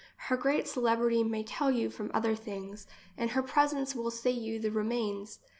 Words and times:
Her 0.31 0.35
great 0.35 0.67
celebrity 0.67 1.23
may 1.23 1.43
tell 1.43 1.69
you 1.69 1.91
from 1.91 2.09
others 2.11 2.39
things, 2.39 2.87
and 3.15 3.29
her 3.29 3.43
presence 3.43 3.93
will 3.93 4.09
say 4.09 4.31
you 4.31 4.59
the 4.59 4.71
remains. 4.71 5.37